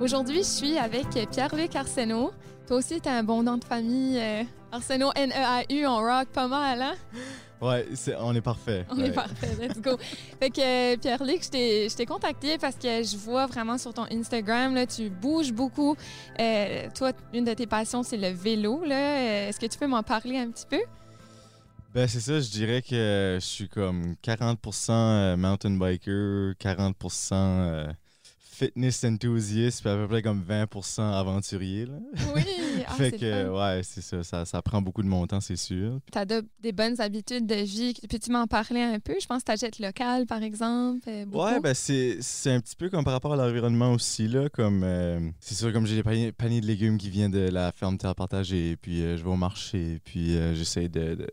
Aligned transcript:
Aujourd'hui, 0.00 0.38
je 0.38 0.48
suis 0.48 0.78
avec 0.78 1.08
Pierre-Luc 1.30 1.76
Arsenault. 1.76 2.32
Toi 2.66 2.78
aussi, 2.78 3.02
t'as 3.02 3.18
un 3.18 3.22
bon 3.22 3.42
nom 3.42 3.58
de 3.58 3.64
famille. 3.64 4.18
Euh, 4.18 4.44
Arsenault, 4.72 5.12
N-E-A-U, 5.14 5.86
on 5.86 5.96
rock 5.98 6.28
pas 6.28 6.48
mal, 6.48 6.80
hein? 6.80 6.94
Ouais, 7.60 7.86
on 8.18 8.34
est 8.34 8.40
parfait. 8.40 8.86
On 8.88 8.98
est 8.98 9.12
parfait, 9.12 9.50
let's 9.60 9.78
go. 9.78 9.98
fait 10.40 10.48
que 10.48 10.96
Pierre-Luc, 10.96 11.42
je 11.44 11.94
t'ai 11.94 12.06
contacté 12.06 12.56
parce 12.56 12.76
que 12.76 13.02
je 13.02 13.14
vois 13.18 13.44
vraiment 13.44 13.76
sur 13.76 13.92
ton 13.92 14.06
Instagram, 14.10 14.74
là, 14.74 14.86
tu 14.86 15.10
bouges 15.10 15.52
beaucoup. 15.52 15.94
Euh, 16.38 16.88
toi, 16.96 17.12
une 17.34 17.44
de 17.44 17.52
tes 17.52 17.66
passions, 17.66 18.02
c'est 18.02 18.16
le 18.16 18.28
vélo. 18.28 18.82
là. 18.86 19.48
Est-ce 19.48 19.60
que 19.60 19.66
tu 19.66 19.78
peux 19.78 19.86
m'en 19.86 20.02
parler 20.02 20.38
un 20.38 20.50
petit 20.50 20.64
peu? 20.66 20.80
Ben, 21.92 22.08
c'est 22.08 22.20
ça, 22.20 22.40
je 22.40 22.48
dirais 22.48 22.80
que 22.80 23.36
je 23.38 23.44
suis 23.44 23.68
comme 23.68 24.14
40% 24.24 25.36
mountain 25.36 25.72
biker, 25.76 26.54
40% 26.58 27.92
fitness 28.60 29.04
enthusiast, 29.04 29.80
puis 29.80 29.90
à 29.90 29.96
peu 29.96 30.06
près 30.06 30.20
comme 30.20 30.42
20 30.42 30.68
aventurier. 30.98 31.86
Là. 31.86 31.94
Oui, 32.34 32.44
ah, 32.86 32.92
fait 32.92 33.12
que, 33.12 33.48
ouais, 33.48 33.80
c'est 33.82 34.22
ça, 34.22 34.44
ça, 34.44 34.62
prend 34.62 34.82
beaucoup 34.82 35.02
de 35.02 35.08
mon 35.08 35.26
temps, 35.26 35.40
c'est 35.40 35.56
sûr. 35.56 35.98
Tu 36.12 36.18
as 36.18 36.26
des 36.26 36.72
bonnes 36.72 37.00
habitudes 37.00 37.46
de 37.46 37.54
vie. 37.54 37.94
Peux-tu 38.08 38.30
m'en 38.30 38.46
parler 38.46 38.82
un 38.82 39.00
peu? 39.00 39.14
Je 39.20 39.26
pense 39.26 39.40
que 39.42 39.46
tu 39.46 39.52
achètes 39.52 39.78
local, 39.78 40.26
par 40.26 40.42
exemple. 40.42 41.08
Euh, 41.08 41.24
ouais, 41.26 41.60
ben 41.60 41.72
c'est 41.74 42.18
un 42.46 42.60
petit 42.60 42.76
peu 42.76 42.90
comme 42.90 43.02
par 43.02 43.14
rapport 43.14 43.32
à 43.32 43.36
l'environnement 43.36 43.92
aussi. 43.92 44.28
là 44.28 44.48
comme 44.50 44.82
euh, 44.84 45.20
C'est 45.40 45.54
sûr, 45.54 45.72
comme 45.72 45.86
j'ai 45.86 45.96
des 45.96 46.32
paniers, 46.32 46.60
de 46.60 46.66
légumes 46.66 46.98
qui 46.98 47.08
viennent 47.08 47.30
de 47.30 47.48
la 47.48 47.72
ferme 47.72 47.96
Terre 47.96 48.14
Partagée, 48.14 48.76
puis 48.76 49.02
euh, 49.02 49.16
je 49.16 49.24
vais 49.24 49.30
au 49.30 49.36
marché, 49.36 50.00
puis 50.04 50.34
j'essaie 50.54 50.88
de, 50.88 51.14
de, 51.14 51.26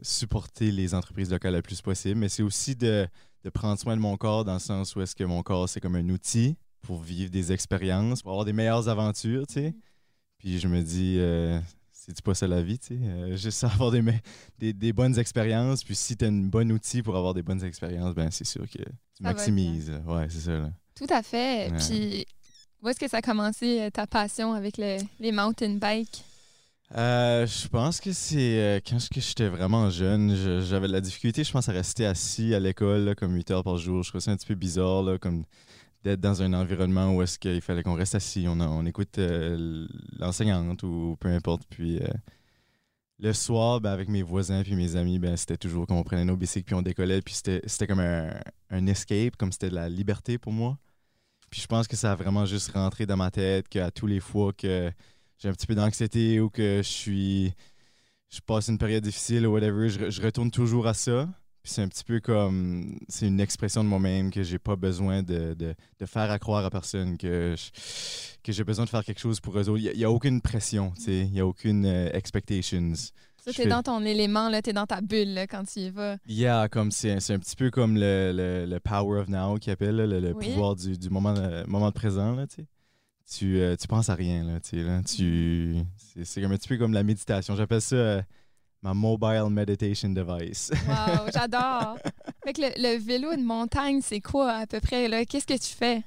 supporter 0.00 0.70
les 0.70 0.94
entreprises 0.94 1.30
locales 1.30 1.54
le 1.54 1.62
plus 1.62 1.82
possible, 1.82 2.18
mais 2.18 2.28
c'est 2.28 2.42
aussi 2.42 2.74
de 2.74 3.06
de 3.44 3.50
prendre 3.50 3.78
soin 3.78 3.94
de 3.94 4.00
mon 4.00 4.16
corps 4.16 4.44
dans 4.44 4.54
le 4.54 4.58
sens 4.58 4.96
où 4.96 5.02
est-ce 5.02 5.14
que 5.14 5.22
mon 5.22 5.42
corps, 5.42 5.68
c'est 5.68 5.80
comme 5.80 5.96
un 5.96 6.08
outil 6.08 6.56
pour 6.82 7.00
vivre 7.00 7.30
des 7.30 7.52
expériences, 7.52 8.22
pour 8.22 8.32
avoir 8.32 8.44
des 8.44 8.52
meilleures 8.52 8.88
aventures, 8.88 9.46
tu 9.46 9.54
sais. 9.54 9.70
Mm. 9.70 9.74
Puis 10.38 10.58
je 10.58 10.68
me 10.68 10.82
dis, 10.82 11.16
euh, 11.18 11.60
c'est 11.92 12.20
pas 12.22 12.34
ça 12.34 12.46
la 12.46 12.62
vie, 12.62 12.78
tu 12.78 12.88
sais? 12.88 13.00
Euh, 13.02 13.36
juste 13.36 13.62
avoir 13.64 13.90
des, 13.90 14.02
des, 14.58 14.72
des, 14.72 14.92
bonnes 14.92 15.18
expériences. 15.18 15.84
Puis 15.84 15.94
si 15.94 16.16
tu 16.16 16.24
as 16.24 16.28
un 16.28 16.32
bon 16.32 16.72
outil 16.72 17.02
pour 17.02 17.16
avoir 17.16 17.34
des 17.34 17.42
bonnes 17.42 17.62
expériences, 17.64 18.14
ben 18.14 18.30
c'est 18.30 18.46
sûr 18.46 18.68
que 18.68 18.82
tu 19.16 19.22
maximises. 19.22 19.92
Ouais, 20.06 20.26
c'est 20.30 20.40
ça. 20.40 20.52
Là. 20.52 20.70
Tout 20.94 21.06
à 21.10 21.22
fait. 21.22 21.72
Puis 21.78 22.26
où 22.82 22.88
est-ce 22.88 23.00
que 23.00 23.08
ça 23.08 23.18
a 23.18 23.22
commencé 23.22 23.80
euh, 23.80 23.90
ta 23.90 24.06
passion 24.06 24.52
avec 24.54 24.78
les 24.78 25.32
mountain 25.32 25.76
bikes? 25.76 26.24
Euh, 26.96 27.44
je 27.46 27.66
pense 27.66 28.00
que 28.00 28.12
c'est 28.12 28.60
euh, 28.60 28.80
quand 28.86 28.98
j'étais 29.12 29.48
vraiment 29.48 29.90
jeune, 29.90 30.60
j'avais 30.62 30.86
de 30.86 30.92
la 30.92 31.00
difficulté, 31.00 31.42
je 31.42 31.50
pense, 31.50 31.68
à 31.68 31.72
rester 31.72 32.06
assis 32.06 32.54
à 32.54 32.60
l'école 32.60 33.16
comme 33.16 33.34
8 33.34 33.50
heures 33.50 33.64
par 33.64 33.78
jour. 33.78 34.04
Je 34.04 34.10
trouvais 34.10 34.22
ça 34.22 34.30
un 34.30 34.36
petit 34.36 34.46
peu 34.46 34.54
bizarre, 34.54 35.02
là, 35.02 35.18
comme 35.18 35.44
d'être 36.04 36.20
dans 36.20 36.42
un 36.42 36.52
environnement 36.52 37.12
où 37.14 37.22
est-ce 37.22 37.38
qu'il 37.38 37.60
fallait 37.62 37.82
qu'on 37.82 37.94
reste 37.94 38.14
assis, 38.14 38.46
on, 38.46 38.60
on 38.60 38.86
écoute 38.86 39.18
euh, 39.18 39.88
l'enseignante 40.18 40.84
ou 40.84 41.16
peu 41.18 41.28
importe. 41.30 41.62
Puis 41.68 42.00
le 43.18 43.32
soir, 43.32 43.80
ben, 43.80 43.90
avec 43.90 44.08
mes 44.08 44.22
voisins 44.22 44.62
puis 44.62 44.76
mes 44.76 44.94
amis, 44.94 45.18
ben, 45.18 45.36
c'était 45.36 45.56
toujours 45.56 45.86
qu'on 45.88 46.02
prenait 46.04 46.24
nos 46.24 46.36
bicycles 46.36 46.66
puis 46.66 46.74
on 46.76 46.82
décollait. 46.82 47.22
Puis 47.22 47.34
c'était 47.34 47.86
comme 47.88 48.00
un, 48.00 48.30
un 48.70 48.86
escape, 48.86 49.36
comme 49.36 49.50
c'était 49.50 49.70
de 49.70 49.74
la 49.74 49.88
liberté 49.88 50.38
pour 50.38 50.52
moi. 50.52 50.78
Puis 51.50 51.60
je 51.60 51.66
pense 51.66 51.88
que 51.88 51.96
ça 51.96 52.12
a 52.12 52.14
vraiment 52.14 52.46
juste 52.46 52.70
rentré 52.72 53.06
dans 53.06 53.16
ma 53.16 53.30
tête 53.30 53.68
qu'à 53.68 53.90
tous 53.90 54.06
les 54.06 54.20
fois 54.20 54.52
que 54.52 54.92
j'ai 55.38 55.48
un 55.48 55.52
petit 55.52 55.66
peu 55.66 55.74
d'anxiété 55.74 56.40
ou 56.40 56.50
que 56.50 56.78
je 56.78 56.88
suis 56.88 57.54
je 58.34 58.40
passe 58.40 58.68
une 58.68 58.78
période 58.78 59.02
difficile 59.02 59.46
ou 59.46 59.52
whatever, 59.52 59.88
je, 59.88 60.22
retourne 60.22 60.50
toujours 60.50 60.86
à 60.86 60.94
ça. 60.94 61.28
Puis 61.62 61.72
c'est 61.72 61.82
un 61.82 61.88
petit 61.88 62.04
peu 62.04 62.20
comme 62.20 62.98
c'est 63.08 63.26
une 63.26 63.40
expression 63.40 63.82
de 63.82 63.88
moi-même 63.88 64.30
que 64.30 64.42
j'ai 64.42 64.58
pas 64.58 64.76
besoin 64.76 65.22
de, 65.22 65.54
de, 65.54 66.06
faire 66.06 66.30
à 66.30 66.38
croire 66.38 66.64
à 66.64 66.70
personne 66.70 67.16
que 67.16 67.54
que 68.42 68.52
j'ai 68.52 68.64
besoin 68.64 68.84
de 68.84 68.90
faire 68.90 69.02
quelque 69.02 69.20
chose 69.20 69.40
pour 69.40 69.58
eux 69.58 69.70
autres. 69.70 69.82
Il 69.82 69.96
n'y 69.96 70.04
a, 70.04 70.10
aucune 70.10 70.42
pression, 70.42 70.92
tu 70.96 71.04
sais, 71.04 71.20
il 71.20 71.32
n'y 71.32 71.40
a 71.40 71.46
aucune 71.46 71.86
euh, 71.86 72.10
expectations. 72.12 72.92
Ça, 73.38 73.52
t'es 73.54 73.66
dans 73.66 73.82
ton 73.82 74.04
élément, 74.04 74.50
là, 74.50 74.60
t'es 74.60 74.74
dans 74.74 74.84
ta 74.84 75.00
bulle 75.00 75.32
là, 75.32 75.46
quand 75.46 75.64
tu 75.64 75.80
y 75.80 75.90
vas. 75.90 76.18
Yeah, 76.26 76.68
comme 76.68 76.90
c'est, 76.90 77.12
un 77.12 77.38
petit 77.38 77.56
peu 77.56 77.70
comme 77.70 77.94
le, 77.96 78.66
le, 78.68 78.80
power 78.80 79.20
of 79.20 79.28
now 79.28 79.56
qui 79.56 79.70
appelle, 79.70 79.96
le, 79.96 80.34
pouvoir 80.34 80.76
du, 80.76 80.98
du 80.98 81.08
moment, 81.08 81.34
moment 81.66 81.92
présent, 81.92 82.32
là, 82.32 82.46
tu 82.46 82.56
sais 82.56 82.66
tu, 83.30 83.58
euh, 83.58 83.76
tu 83.76 83.86
penses 83.86 84.08
à 84.08 84.14
rien. 84.14 84.44
Là, 84.44 84.58
là, 84.72 85.02
tu, 85.02 85.76
c'est, 86.24 86.44
un 86.44 86.48
petit 86.50 86.68
peu 86.68 86.76
comme 86.76 86.92
la 86.92 87.02
méditation. 87.02 87.56
J'appelle 87.56 87.80
ça 87.80 87.96
euh, 87.96 88.22
ma 88.82 88.94
mobile 88.94 89.48
meditation 89.50 90.10
device. 90.10 90.70
wow, 90.86 91.30
j'adore. 91.34 91.98
Fait 92.44 92.52
que 92.52 92.60
le, 92.60 92.98
vélo 92.98 93.34
de 93.34 93.42
montagne, 93.42 94.00
c'est 94.02 94.20
quoi 94.20 94.52
à 94.52 94.66
peu 94.66 94.80
près? 94.80 95.08
Là? 95.08 95.24
Qu'est-ce 95.24 95.46
que 95.46 95.58
tu 95.58 95.74
fais? 95.74 96.02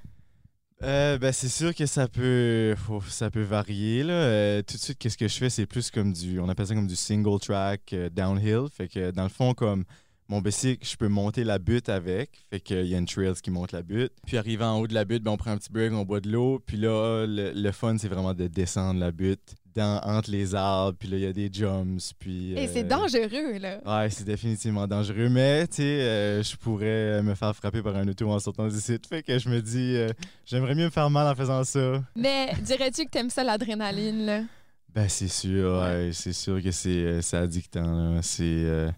Euh, 0.83 1.17
ben, 1.17 1.31
c'est 1.31 1.49
sûr 1.49 1.73
que 1.73 1.87
ça 1.87 2.07
peut, 2.07 2.75
ça 3.09 3.31
peut 3.31 3.41
varier. 3.41 4.03
Là. 4.03 4.61
tout 4.61 4.75
de 4.75 4.81
suite, 4.81 4.99
qu'est-ce 4.99 5.17
que 5.17 5.27
je 5.27 5.37
fais? 5.37 5.49
C'est 5.49 5.65
plus 5.65 5.89
comme 5.89 6.13
du, 6.13 6.39
on 6.39 6.47
appelle 6.49 6.67
ça 6.67 6.75
comme 6.75 6.87
du 6.87 6.95
single 6.95 7.39
track 7.39 7.95
downhill. 8.11 8.65
Fait 8.71 8.87
que 8.87 9.09
dans 9.09 9.23
le 9.23 9.29
fond, 9.29 9.55
comme 9.55 9.85
mon 10.29 10.41
bicycle, 10.41 10.85
je 10.85 10.97
peux 10.97 11.07
monter 11.07 11.43
la 11.43 11.57
butte 11.57 11.89
avec. 11.89 12.45
Fait 12.49 12.59
qu'il 12.59 12.85
y 12.85 12.95
a 12.95 12.97
une 12.97 13.05
trail 13.05 13.33
qui 13.41 13.49
monte 13.49 13.71
la 13.71 13.81
butte. 13.81 14.11
Puis 14.25 14.37
arrivant 14.37 14.73
en 14.73 14.79
haut 14.79 14.87
de 14.87 14.93
la 14.93 15.05
butte, 15.05 15.23
ben, 15.23 15.31
on 15.31 15.37
prend 15.37 15.51
un 15.51 15.57
petit 15.57 15.71
break, 15.71 15.93
on 15.93 16.03
boit 16.03 16.19
de 16.19 16.29
l'eau. 16.29 16.59
Puis 16.65 16.77
là, 16.77 17.25
le, 17.27 17.71
fun, 17.71 17.97
c'est 17.97 18.09
vraiment 18.09 18.33
de 18.33 18.47
descendre 18.47 18.99
la 18.99 19.11
butte 19.11 19.55
dans, 19.73 20.01
entre 20.03 20.29
les 20.29 20.53
arbres. 20.53 20.97
Puis 20.99 21.07
là, 21.07 21.17
il 21.17 21.23
y 21.23 21.27
a 21.27 21.33
des 21.33 21.49
jumps. 21.51 22.13
Puis, 22.19 22.53
Et 22.57 22.67
c'est 22.67 22.83
euh, 22.83 22.87
dangereux, 22.87 23.57
là. 23.57 23.79
Ouais, 23.85 24.09
c'est 24.09 24.25
définitivement 24.25 24.85
dangereux. 24.85 25.29
Mais, 25.29 25.65
tu 25.67 25.77
sais, 25.77 25.83
euh, 25.83 26.43
je 26.43 26.57
pourrais 26.57 27.21
me 27.23 27.33
faire 27.33 27.55
frapper 27.55 27.81
par 27.81 27.95
un 27.95 28.07
auto 28.07 28.29
en 28.29 28.39
sortant 28.39 28.67
d'ici. 28.67 28.97
Fait 29.07 29.23
que 29.23 29.39
je 29.39 29.47
me 29.47 29.61
dis, 29.61 29.95
euh, 29.95 30.09
j'aimerais 30.45 30.75
mieux 30.75 30.85
me 30.85 30.89
faire 30.89 31.09
mal 31.09 31.27
en 31.27 31.35
faisant 31.35 31.63
ça. 31.63 32.03
Mais 32.17 32.53
dirais-tu 32.61 33.05
que 33.05 33.11
t'aimes 33.11 33.29
ça, 33.29 33.45
l'adrénaline, 33.45 34.25
là? 34.25 34.41
Ben, 34.93 35.07
c'est 35.07 35.29
sûr, 35.29 35.79
ouais. 35.79 36.09
C'est 36.11 36.33
sûr 36.33 36.61
que 36.61 36.71
c'est 36.71 37.33
addictant, 37.33 38.19
C'est 38.21 38.91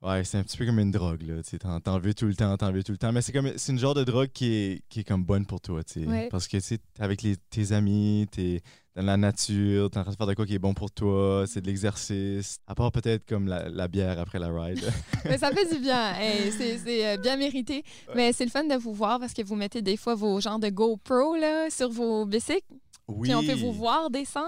Ouais, 0.00 0.22
c'est 0.22 0.38
un 0.38 0.44
petit 0.44 0.56
peu 0.56 0.64
comme 0.64 0.78
une 0.78 0.92
drogue, 0.92 1.22
là. 1.22 1.42
Tu 1.42 1.58
t'en 1.58 1.98
veux 1.98 2.14
tout 2.14 2.26
le 2.26 2.34
temps, 2.36 2.56
t'en 2.56 2.70
veux 2.70 2.84
tout 2.84 2.92
le 2.92 2.98
temps. 2.98 3.10
Mais 3.12 3.20
c'est 3.20 3.32
comme 3.32 3.50
c'est 3.56 3.72
une 3.72 3.80
genre 3.80 3.94
de 3.94 4.04
drogue 4.04 4.30
qui 4.32 4.46
est, 4.54 4.82
qui 4.88 5.00
est 5.00 5.04
comme 5.04 5.24
bonne 5.24 5.44
pour 5.44 5.60
toi, 5.60 5.82
tu 5.82 6.04
sais. 6.04 6.28
Parce 6.30 6.46
que 6.46 6.56
tu 6.58 6.62
sais, 6.62 6.78
avec 7.00 7.22
les, 7.22 7.36
tes 7.36 7.72
amis, 7.72 8.28
t'es 8.30 8.60
dans 8.94 9.02
la 9.02 9.16
nature, 9.16 9.90
t'es 9.90 9.98
en 9.98 10.02
train 10.02 10.12
de 10.12 10.16
faire 10.16 10.26
de 10.28 10.34
quoi 10.34 10.46
qui 10.46 10.54
est 10.54 10.60
bon 10.60 10.72
pour 10.72 10.92
toi, 10.92 11.44
c'est 11.48 11.60
de 11.60 11.66
l'exercice. 11.66 12.60
À 12.68 12.76
part 12.76 12.92
peut-être 12.92 13.26
comme 13.26 13.48
la, 13.48 13.88
bière 13.88 14.20
après 14.20 14.38
la 14.38 14.52
ride. 14.52 14.84
Mais 15.24 15.38
ça 15.38 15.50
fait 15.50 15.72
du 15.74 15.80
bien. 15.80 16.14
c'est 16.56 17.06
euh, 17.06 17.16
bien 17.16 17.36
mérité. 17.36 17.82
Mais 18.14 18.32
c'est 18.32 18.44
le 18.44 18.50
fun 18.50 18.64
de 18.64 18.76
vous 18.76 18.92
voir 18.92 19.18
parce 19.18 19.32
que 19.32 19.42
vous 19.42 19.56
mettez 19.56 19.82
des 19.82 19.96
fois 19.96 20.14
vos 20.14 20.40
genres 20.40 20.60
de 20.60 20.68
GoPro 20.68 21.36
là, 21.36 21.70
sur 21.70 21.90
vos 21.90 22.24
bicycles. 22.24 22.62
Oui. 23.08 23.28
Puis 23.28 23.34
on 23.34 23.42
peut 23.42 23.54
vous 23.54 23.72
voir 23.72 24.10
descendre. 24.10 24.46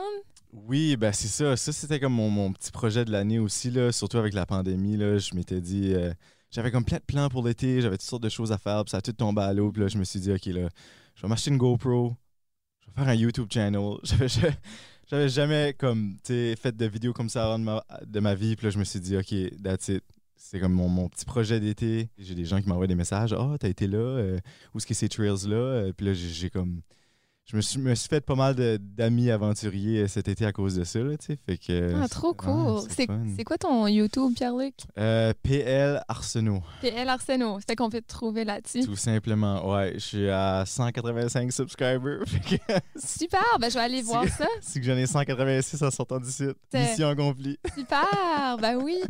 Oui, 0.52 0.96
ben 0.96 1.12
c'est 1.12 1.28
ça. 1.28 1.56
Ça, 1.56 1.72
c'était 1.72 2.00
comme 2.00 2.14
mon, 2.14 2.52
petit 2.52 2.72
projet 2.72 3.04
de 3.04 3.12
l'année 3.12 3.38
aussi, 3.38 3.70
là, 3.70 3.92
surtout 3.92 4.18
avec 4.18 4.34
la 4.34 4.46
pandémie. 4.46 4.96
Là, 4.96 5.18
je 5.18 5.34
m'étais 5.34 5.60
dit, 5.60 5.94
euh, 5.94 6.12
j'avais 6.50 6.70
comme 6.72 6.84
plein 6.84 6.98
de 6.98 7.04
plans 7.04 7.28
pour 7.28 7.46
l'été, 7.46 7.80
j'avais 7.80 7.96
toutes 7.96 8.08
sortes 8.08 8.22
de 8.22 8.28
choses 8.28 8.50
à 8.50 8.58
faire, 8.58 8.84
puis 8.84 8.90
ça 8.90 8.98
a 8.98 9.02
tout 9.02 9.12
tombé 9.12 9.42
à 9.42 9.52
l'eau. 9.52 9.70
Puis 9.70 9.82
là, 9.82 9.88
je 9.88 9.98
me 9.98 10.04
suis 10.04 10.18
dit, 10.18 10.32
OK, 10.32 10.46
là, 10.46 10.68
je 11.14 11.22
vais 11.22 11.28
m'acheter 11.28 11.50
une 11.50 11.58
GoPro, 11.58 12.16
je 12.80 12.86
vais 12.86 12.92
faire 12.94 13.08
un 13.08 13.14
YouTube 13.14 13.48
channel. 13.50 13.96
J'avais, 15.10 15.28
jamais 15.28 15.74
comme, 15.76 16.16
fait 16.24 16.76
de 16.76 16.86
vidéos 16.86 17.12
comme 17.12 17.28
ça 17.28 17.44
avant 17.44 17.58
de 17.58 17.64
ma, 17.64 17.84
de 18.06 18.20
ma 18.20 18.36
vie. 18.36 18.54
Puis 18.54 18.66
là, 18.66 18.70
je 18.70 18.78
me 18.78 18.84
suis 18.84 19.00
dit, 19.00 19.16
OK. 19.16 19.34
C'est 20.42 20.58
comme 20.58 20.72
mon, 20.72 21.08
petit 21.08 21.24
projet 21.24 21.60
d'été. 21.60 22.08
J'ai 22.16 22.34
des 22.34 22.44
gens 22.44 22.60
qui 22.60 22.68
m'envoient 22.68 22.86
des 22.86 22.94
messages. 22.94 23.32
Ah, 23.32 23.40
oh, 23.40 23.58
t'as 23.58 23.68
été 23.68 23.86
là? 23.86 23.98
Euh, 23.98 24.38
où 24.72 24.78
est-ce 24.78 24.86
que 24.86 24.94
ces 24.94 25.08
trails-là? 25.08 25.56
Euh, 25.56 25.92
puis 25.92 26.06
là, 26.06 26.14
j'ai 26.14 26.48
comme 26.48 26.80
je 27.50 27.56
me 27.56 27.62
suis, 27.62 27.80
me 27.80 27.94
suis 27.96 28.08
fait 28.08 28.20
pas 28.20 28.36
mal 28.36 28.54
d'amis 28.78 29.28
aventuriers 29.28 30.02
euh, 30.02 30.06
cet 30.08 30.28
été 30.28 30.46
à 30.46 30.52
cause 30.52 30.76
de 30.76 30.84
ça, 30.84 31.00
tu 31.00 31.16
sais. 31.20 31.38
Fait 31.46 31.58
que, 31.58 31.94
ah, 32.00 32.06
trop 32.06 32.32
cool. 32.32 32.82
c'est 32.88 33.44
quoi 33.44 33.58
ton 33.58 33.88
YouTube, 33.88 34.34
Pierre-Luc? 34.36 34.74
Euh, 34.96 35.32
PL 35.42 36.00
Arsenault. 36.06 36.62
PL 36.80 37.08
Arsenault. 37.08 37.58
C'était 37.58 37.74
qu'on 37.74 37.90
peut 37.90 38.02
te 38.02 38.06
trouver 38.06 38.44
là-dessus. 38.44 38.84
Tout 38.84 38.94
simplement, 38.94 39.68
ouais. 39.68 39.94
Je 39.94 39.98
suis 39.98 40.30
à 40.30 40.64
185 40.64 41.50
subscribers. 41.52 42.24
Super, 42.96 43.42
ben 43.60 43.68
je 43.68 43.74
vais 43.74 43.80
aller 43.80 44.02
voir 44.04 44.28
ça. 44.28 44.46
C'est 44.60 44.78
que 44.78 44.86
j'en 44.86 44.96
ai 44.96 45.06
186 45.06 45.82
en 45.82 45.90
sortant 45.90 46.20
du 46.20 46.30
site. 46.30 46.56
Mission 46.72 47.08
accomplie. 47.08 47.58
Super, 47.74 48.58
ben 48.60 48.76
oui. 48.76 49.02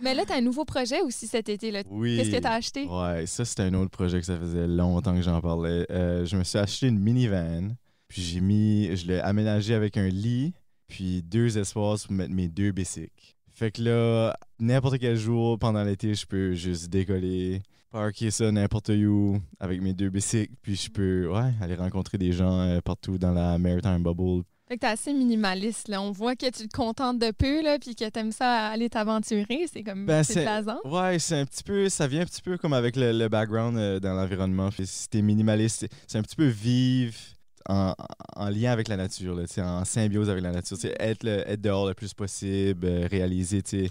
Mais 0.00 0.14
là, 0.14 0.24
tu 0.24 0.32
as 0.32 0.36
un 0.36 0.40
nouveau 0.40 0.64
projet 0.64 1.00
aussi 1.00 1.26
cet 1.26 1.48
été. 1.48 1.70
Là. 1.70 1.82
Oui. 1.88 2.16
Qu'est-ce 2.16 2.30
que 2.30 2.40
tu 2.40 2.46
as 2.46 2.52
acheté? 2.52 2.86
Ouais, 2.86 3.26
ça, 3.26 3.44
c'était 3.44 3.64
un 3.64 3.74
autre 3.74 3.90
projet 3.90 4.20
que 4.20 4.26
ça 4.26 4.38
faisait 4.38 4.66
longtemps 4.66 5.14
que 5.14 5.22
j'en 5.22 5.40
parlais. 5.40 5.86
Euh, 5.90 6.24
je 6.24 6.36
me 6.36 6.44
suis 6.44 6.58
acheté 6.58 6.86
une 6.86 6.98
minivan. 6.98 7.74
Puis 8.08 8.22
j'ai 8.22 8.40
mis, 8.40 8.96
je 8.96 9.06
l'ai 9.06 9.20
aménagé 9.20 9.74
avec 9.74 9.96
un 9.96 10.08
lit, 10.08 10.54
puis 10.88 11.22
deux 11.22 11.58
espaces 11.58 12.06
pour 12.06 12.14
mettre 12.14 12.32
mes 12.32 12.48
deux 12.48 12.72
bicycles. 12.72 13.36
Fait 13.50 13.70
que 13.70 13.82
là, 13.82 14.34
n'importe 14.58 14.98
quel 14.98 15.16
jour 15.16 15.58
pendant 15.58 15.84
l'été, 15.84 16.14
je 16.14 16.24
peux 16.24 16.54
juste 16.54 16.88
décoller, 16.88 17.60
parker 17.90 18.30
ça 18.30 18.50
n'importe 18.50 18.90
où 18.90 19.40
avec 19.60 19.82
mes 19.82 19.92
deux 19.92 20.08
bicycles, 20.08 20.54
puis 20.62 20.76
je 20.76 20.90
peux 20.90 21.28
ouais, 21.28 21.52
aller 21.60 21.74
rencontrer 21.74 22.16
des 22.16 22.32
gens 22.32 22.60
euh, 22.60 22.80
partout 22.80 23.18
dans 23.18 23.32
la 23.32 23.58
Maritime 23.58 24.02
Bubble. 24.02 24.44
Fait 24.68 24.76
que 24.76 24.80
t'es 24.80 24.86
assez 24.86 25.14
minimaliste, 25.14 25.88
là. 25.88 26.02
On 26.02 26.10
voit 26.10 26.36
que 26.36 26.44
tu 26.50 26.68
te 26.68 26.76
contentes 26.76 27.18
de 27.18 27.30
peu, 27.30 27.62
là, 27.62 27.78
puis 27.78 27.94
que 27.94 28.06
t'aimes 28.10 28.32
ça 28.32 28.66
aller 28.66 28.90
t'aventurer. 28.90 29.66
C'est 29.72 29.82
comme, 29.82 30.04
ben, 30.04 30.22
c'est 30.22 30.44
plaisant. 30.44 30.78
Ouais, 30.84 31.18
c'est 31.18 31.36
un 31.40 31.46
petit 31.46 31.62
peu, 31.62 31.88
ça 31.88 32.06
vient 32.06 32.20
un 32.20 32.26
petit 32.26 32.42
peu 32.42 32.58
comme 32.58 32.74
avec 32.74 32.94
le, 32.94 33.28
background 33.28 33.78
euh, 33.78 33.98
dans 33.98 34.12
l'environnement. 34.12 34.68
Si 34.70 35.08
t'es 35.08 35.22
minimaliste, 35.22 35.86
c'est 36.06 36.18
un 36.18 36.22
petit 36.22 36.36
peu 36.36 36.46
vivre 36.46 37.14
en, 37.66 37.94
en 38.36 38.48
lien 38.50 38.70
avec 38.72 38.88
la 38.88 38.98
nature, 38.98 39.34
là, 39.34 39.44
en 39.64 39.84
symbiose 39.86 40.28
avec 40.28 40.42
la 40.42 40.52
nature. 40.52 40.76
Être, 41.00 41.24
le- 41.24 41.48
être 41.48 41.60
dehors 41.62 41.88
le 41.88 41.94
plus 41.94 42.12
possible, 42.12 42.86
euh, 42.86 43.08
réaliser 43.10 43.62
tu 43.62 43.86
sais, 43.86 43.90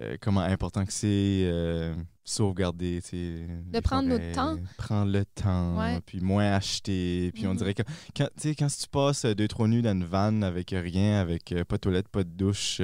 euh, 0.00 0.16
comment 0.20 0.40
important 0.40 0.84
que 0.84 0.92
c'est 0.92 1.42
euh, 1.44 1.94
sauvegarder. 2.24 3.00
les 3.12 3.80
prendre 3.80 4.08
notre 4.08 4.20
forêts, 4.22 4.32
temps. 4.32 4.58
Prendre 4.78 5.12
le 5.12 5.24
temps, 5.24 5.78
Ouais. 5.78 6.00
puis 6.04 6.20
moins 6.20 6.52
acheter. 6.52 7.30
Puis 7.34 7.46
on 7.46 7.50
Mhm. 7.52 7.56
dirait 7.58 7.74
que 7.74 7.82
quand, 8.16 8.28
tu 8.36 8.48
sais, 8.48 8.54
quand 8.54 8.66
tu 8.68 8.88
passes 8.88 9.24
euh, 9.24 9.34
deux, 9.34 9.48
trois 9.48 9.68
nuits 9.68 9.82
dans 9.82 9.92
une 9.92 10.04
vanne 10.04 10.42
avec 10.42 10.70
rien, 10.70 11.20
avec 11.20 11.52
euh, 11.52 11.64
pas 11.64 11.76
de 11.76 11.80
toilette, 11.80 12.08
pas 12.08 12.24
de 12.24 12.30
douche, 12.30 12.80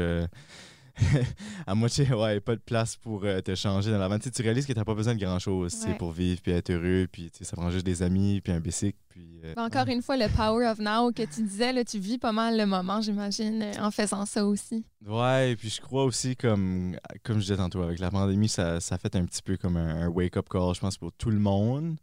à 1.66 1.74
moitié, 1.74 2.12
ouais, 2.12 2.40
pas 2.40 2.54
de 2.56 2.60
place 2.60 2.96
pour 2.96 3.24
euh, 3.24 3.40
te 3.40 3.54
changer 3.54 3.90
dans 3.90 3.98
la 3.98 4.08
vanne, 4.08 4.20
tu 4.20 4.42
réalises 4.42 4.66
que 4.66 4.72
t'as 4.72 4.84
pas 4.84 4.94
besoin 4.94 5.14
de 5.14 5.20
grand-chose 5.20 5.84
Ouais. 5.86 5.94
pour 5.94 6.12
vivre 6.12 6.40
puis 6.42 6.52
être 6.52 6.70
heureux. 6.70 7.06
Puis 7.10 7.30
ça 7.40 7.56
prend 7.56 7.70
juste 7.70 7.84
des 7.86 8.02
amis, 8.02 8.40
puis 8.40 8.52
un 8.52 8.60
bicycle. 8.60 8.98
Puis, 9.08 9.40
euh, 9.44 9.54
Encore 9.56 9.88
une 9.88 10.02
fois, 10.02 10.16
le 10.16 10.28
power 10.28 10.66
of 10.66 10.78
now 10.78 11.12
que 11.12 11.22
tu 11.24 11.42
disais, 11.42 11.72
là, 11.72 11.84
tu 11.84 11.98
vis 11.98 12.18
pas 12.18 12.32
mal 12.32 12.56
le 12.58 12.66
moment, 12.66 13.00
j'imagine, 13.00 13.62
euh, 13.62 13.72
en 13.80 13.90
faisant 13.90 14.24
ça 14.26 14.46
aussi. 14.46 14.84
Ouais, 15.06 15.52
et 15.52 15.56
puis 15.56 15.68
je 15.70 15.80
crois 15.80 16.04
aussi, 16.04 16.36
comme, 16.36 16.96
comme 17.24 17.36
je 17.36 17.42
disais 17.42 17.56
tantôt, 17.56 17.82
avec 17.82 17.98
la 17.98 18.10
pandémie, 18.10 18.48
ça, 18.48 18.80
ça 18.80 18.94
a 18.94 18.98
fait 18.98 19.14
un 19.16 19.24
petit 19.24 19.42
peu 19.42 19.56
comme 19.56 19.76
un, 19.76 20.02
un 20.02 20.08
wake-up 20.08 20.48
call, 20.48 20.74
je 20.74 20.80
pense, 20.80 20.96
pour 20.98 21.12
tout 21.12 21.30
le 21.30 21.38
monde, 21.38 21.96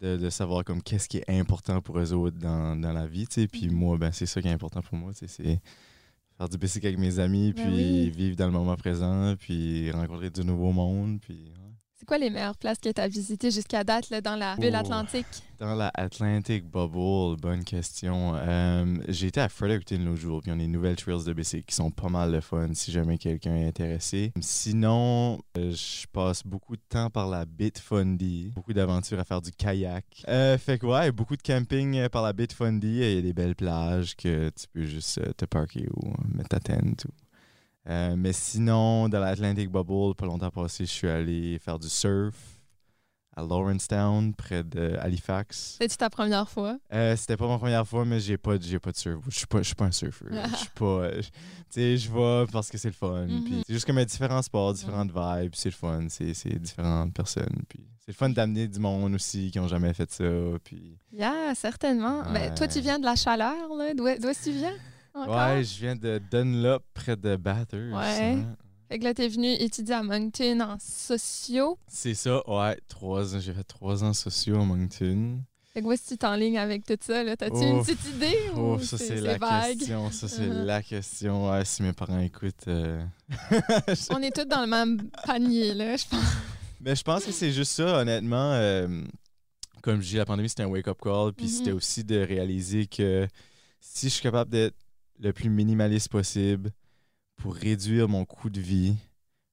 de, 0.00 0.16
de 0.16 0.30
savoir 0.30 0.64
comme 0.64 0.82
qu'est-ce 0.82 1.08
qui 1.08 1.18
est 1.18 1.28
important 1.30 1.80
pour 1.80 1.98
eux 1.98 2.12
autres 2.12 2.38
dans, 2.38 2.74
dans 2.80 2.92
la 2.92 3.06
vie, 3.06 3.26
tu 3.26 3.42
sais. 3.42 3.46
Puis 3.48 3.68
Mhm. 3.68 3.74
moi, 3.74 3.98
ben, 3.98 4.10
c'est 4.12 4.26
ça 4.26 4.40
qui 4.42 4.48
est 4.48 4.52
important 4.52 4.80
pour 4.82 4.96
moi, 4.98 5.12
c'est 5.14 5.60
faire 6.42 6.48
du 6.48 6.58
bicycle 6.58 6.86
avec 6.86 6.98
mes 6.98 7.20
amis, 7.20 7.52
Ben 7.52 7.64
puis 7.64 7.72
oui. 7.72 8.10
vivre 8.10 8.36
dans 8.36 8.46
le 8.46 8.52
moment 8.52 8.74
présent, 8.74 9.34
puis 9.38 9.90
rencontrer 9.92 10.30
du 10.30 10.44
nouveau 10.44 10.72
monde, 10.72 11.20
puis... 11.20 11.52
C'est 12.02 12.06
quoi 12.06 12.18
les 12.18 12.30
meilleures 12.30 12.56
places 12.56 12.78
que 12.80 12.88
tu 12.88 13.00
as 13.00 13.06
visitées 13.06 13.52
jusqu'à 13.52 13.84
date 13.84 14.10
là, 14.10 14.20
dans 14.20 14.34
la 14.34 14.56
Oh. 14.58 14.74
atlantique? 14.74 15.24
Dans 15.60 15.76
la 15.76 15.88
Atlantic 15.94 16.64
Bubble, 16.68 17.40
bonne 17.40 17.62
question. 17.62 18.34
Euh, 18.34 18.96
j'ai 19.06 19.28
été 19.28 19.40
à 19.40 19.48
Fredericton 19.48 20.00
l'autre 20.04 20.20
jour, 20.20 20.40
puis 20.42 20.50
on 20.50 20.54
a 20.54 20.58
des 20.58 20.66
nouvelles 20.66 20.96
trails 20.96 21.22
de 21.24 21.32
bicycle 21.32 21.64
qui 21.64 21.76
sont 21.76 21.92
pas 21.92 22.08
mal 22.08 22.32
le 22.32 22.40
fun 22.40 22.70
si 22.74 22.90
jamais 22.90 23.18
quelqu'un 23.18 23.54
est 23.54 23.68
intéressé. 23.68 24.32
Sinon, 24.40 25.38
euh, 25.56 25.70
je 25.70 26.08
passe 26.12 26.44
beaucoup 26.44 26.74
de 26.74 26.82
temps 26.88 27.08
par 27.08 27.28
la 27.28 27.44
Bitfundy, 27.44 28.50
beaucoup 28.52 28.72
d'aventures 28.72 29.20
à 29.20 29.24
faire 29.24 29.40
du 29.40 29.52
kayak. 29.52 30.04
Euh, 30.26 30.58
fait 30.58 30.78
que 30.78 30.86
ouais, 30.86 31.12
beaucoup 31.12 31.36
de 31.36 31.42
camping 31.42 31.98
euh, 31.98 32.08
par 32.08 32.24
la 32.24 32.32
Bitfundy. 32.32 32.88
Il 32.98 33.14
y 33.14 33.18
a 33.18 33.22
des 33.22 33.32
belles 33.32 33.54
plages 33.54 34.16
que 34.16 34.48
tu 34.48 34.66
peux 34.72 34.82
juste 34.86 35.20
te 35.36 35.44
parker 35.44 35.86
ou 35.94 36.12
mettre 36.36 36.48
ta 36.48 36.58
tente. 36.58 37.04
ou- 37.04 37.12
Euh, 37.88 38.14
mais 38.16 38.32
sinon, 38.32 39.08
dans 39.08 39.18
l'Atlantic 39.20 39.70
Bubble, 39.70 40.14
pas 40.14 40.26
longtemps 40.26 40.50
passé, 40.50 40.84
je 40.86 40.90
suis 40.90 41.08
allé 41.08 41.58
faire 41.58 41.78
du 41.78 41.88
surf 41.88 42.34
à 43.34 43.40
Lawrencetown, 43.42 44.34
près 44.34 44.62
de 44.62 44.94
Halifax. 45.00 45.76
C'est-tu 45.80 45.96
ta 45.96 46.10
première 46.10 46.48
fois? 46.50 46.76
Euh, 46.92 47.16
C'était 47.16 47.36
pas 47.38 47.48
ma 47.48 47.56
première 47.58 47.88
fois, 47.88 48.04
mais 48.04 48.20
j'ai 48.20 48.36
pas, 48.36 48.60
j'ai 48.60 48.78
pas 48.78 48.92
de 48.92 48.96
surf. 48.96 49.24
Je 49.28 49.38
suis 49.38 49.46
pas, 49.46 49.60
pas 49.76 49.86
un 49.86 49.90
surfeur. 49.90 50.28
Je 50.52 50.56
suis 50.56 50.68
pas. 50.74 51.08
tu 51.22 51.22
sais, 51.70 51.96
je 51.96 52.12
vais 52.12 52.44
parce 52.52 52.68
que 52.70 52.76
c'est 52.76 52.88
le 52.88 52.94
fun. 52.94 53.26
Mhm. 53.26 53.62
C'est 53.66 53.72
juste 53.72 53.86
comme 53.86 53.96
un 53.98 54.04
différents 54.04 54.42
sports, 54.42 54.74
différentes 54.74 55.10
vibes. 55.14 55.54
C'est 55.54 55.70
le 55.70 55.74
fun. 55.74 56.06
C'est 56.10 56.58
différentes 56.60 57.14
personnes. 57.14 57.62
Puis 57.70 57.80
c'est 58.00 58.12
le 58.12 58.16
fun 58.16 58.28
d'amener 58.28 58.68
du 58.68 58.78
monde 58.78 59.14
aussi 59.14 59.50
qui 59.50 59.58
ont 59.58 59.68
jamais 59.68 59.94
fait 59.94 60.10
ça. 60.12 60.24
Puis 60.62 60.98
Yeah, 61.12 61.54
certainement. 61.54 62.22
Ben, 62.34 62.54
toi, 62.54 62.68
tu 62.68 62.76
Ouais. 62.76 62.80
viens 62.82 62.98
de 62.98 63.06
la 63.06 63.16
chaleur, 63.16 63.74
là. 63.78 63.94
D'où 63.94 64.04
d'où 64.20 64.28
est-ce 64.28 64.40
que 64.40 64.50
tu 64.50 64.56
viens? 64.58 64.74
Encore? 65.14 65.34
ouais, 65.36 65.64
je 65.64 65.78
viens 65.80 65.96
de 65.96 66.20
Dunlop, 66.30 66.82
près 66.94 67.16
de 67.16 67.36
Bathurst. 67.36 67.92
Ouais. 67.94 68.22
hein. 68.34 68.56
Fait 68.88 68.98
que 68.98 69.04
là, 69.04 69.14
t'es 69.14 69.28
venu 69.28 69.48
étudier 69.52 69.94
à 69.94 70.02
Moncton 70.02 70.60
en 70.60 70.76
sociaux. 70.78 71.78
C'est 71.86 72.14
ça, 72.14 72.46
ouais. 72.48 72.78
Trois 72.88 73.34
ans. 73.34 73.40
J'ai 73.40 73.52
fait 73.54 73.64
trois 73.64 74.04
ans 74.04 74.12
sociaux 74.12 74.56
à 74.60 74.64
Moncton. 74.64 75.40
Fait 75.72 75.80
que 75.80 75.86
que 75.88 76.08
tu 76.08 76.18
t'enlignes 76.18 76.58
avec 76.58 76.84
tout 76.84 76.98
ça, 77.00 77.24
là? 77.24 77.34
T'as-tu 77.34 77.62
une 77.62 77.82
petite 77.82 78.04
idée? 78.14 78.36
Ou 78.54 78.78
ça 78.78 78.98
c'est 78.98 79.22
la 79.22 79.38
vague? 79.38 79.78
question. 79.78 80.10
Ça 80.10 80.28
c'est 80.28 80.46
la 80.48 80.82
question. 80.82 81.50
Ouais, 81.50 81.64
si 81.64 81.82
mes 81.82 81.94
parents 81.94 82.18
écoutent. 82.20 82.68
euh, 82.68 83.02
On 84.10 84.20
est 84.20 84.34
tous 84.36 84.44
dans 84.44 84.60
le 84.60 84.66
même 84.66 85.08
panier, 85.24 85.72
là, 85.72 85.96
je 85.96 86.04
pense. 86.06 86.20
Mais 86.80 86.94
je 86.94 87.02
pense 87.02 87.24
que 87.24 87.32
c'est 87.32 87.52
juste 87.52 87.72
ça, 87.72 88.00
honnêtement. 88.00 88.52
euh, 88.52 89.02
comme 89.82 90.02
je 90.02 90.08
dis, 90.08 90.16
la 90.16 90.26
pandémie, 90.26 90.50
c'était 90.50 90.64
un 90.64 90.68
wake-up 90.68 90.98
call. 91.02 91.32
Puis 91.32 91.46
Mhm. 91.46 91.52
c'était 91.52 91.72
aussi 91.72 92.04
de 92.04 92.16
réaliser 92.18 92.86
que 92.86 93.26
si 93.80 94.08
je 94.10 94.14
suis 94.14 94.22
capable 94.22 94.50
d'être 94.50 94.76
le 95.22 95.32
plus 95.32 95.50
minimaliste 95.50 96.08
possible 96.08 96.72
pour 97.36 97.54
réduire 97.54 98.08
mon 98.08 98.24
coût 98.24 98.50
de 98.50 98.60
vie, 98.60 98.96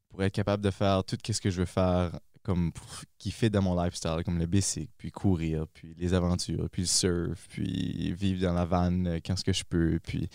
pour 0.10 0.24
être 0.24 0.33
capable 0.33 0.63
de 0.63 0.71
faire 0.71 1.04
tout 1.04 1.18
ce 1.24 1.39
que 1.39 1.50
je 1.50 1.60
veux 1.60 1.66
faire 1.66 2.19
comme 2.44 2.71
qui 3.18 3.31
fait 3.31 3.50
dans 3.50 3.62
mon 3.62 3.81
lifestyle, 3.81 4.24
comme 4.25 4.39
le 4.39 4.45
bicycle, 4.45 4.92
puis 4.98 5.12
courir, 5.12 5.68
puis 5.74 5.94
les 5.98 6.13
aventures, 6.13 6.69
puis 6.71 6.83
le 6.83 6.88
surf, 6.88 7.48
puis 7.50 8.12
vivre 8.13 8.42
dans 8.42 8.54
la 8.54 8.66
vanne 8.66 9.07
euh, 9.07 9.19
quand 9.24 9.36
ce 9.36 9.44
que 9.44 9.54
je 9.54 9.63
peux, 9.63 10.00
puis 10.01 10.30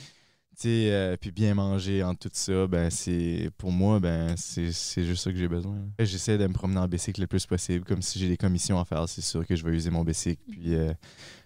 sais, 0.57 0.93
euh, 0.93 1.17
puis 1.21 1.31
bien 1.31 1.55
manger 1.55 2.03
en 2.05 2.15
tout 2.15 2.31
ça, 2.33 2.67
ben 2.67 2.91
c'est 2.91 3.51
pour 3.59 3.73
moi, 3.73 4.01
ben 4.01 4.35
c'est 4.37 4.71
juste 5.05 5.23
ça 5.25 5.31
que 5.31 5.37
j'ai 5.37 5.49
besoin. 5.49 5.79
J'essaie 5.99 6.39
de 6.39 6.47
me 6.47 6.53
promener 6.53 6.81
en 6.81 6.89
bicycle 6.89 7.21
le 7.21 7.27
plus 7.27 7.47
possible, 7.47 7.85
comme 7.85 8.03
si 8.03 8.19
j'ai 8.19 8.29
des 8.29 8.37
commissions 8.37 8.79
à 8.79 8.85
faire, 8.85 9.09
c'est 9.09 9.21
sûr 9.23 9.47
que 9.47 9.57
je 9.57 9.65
vais 9.65 9.73
user 9.73 9.91
mon 9.91 10.05
bicycle, 10.05 10.43
puis 10.51 10.75
euh, 10.75 10.93